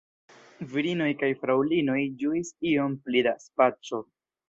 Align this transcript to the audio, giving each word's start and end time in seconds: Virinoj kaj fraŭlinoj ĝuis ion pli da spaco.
Virinoj 0.71 1.09
kaj 1.19 1.29
fraŭlinoj 1.43 1.99
ĝuis 2.25 2.53
ion 2.73 2.99
pli 3.07 3.27
da 3.31 3.39
spaco. 3.49 4.07